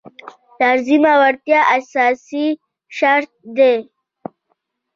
[0.59, 2.45] لازمه وړتیا اساسي
[2.97, 3.75] شرط دی.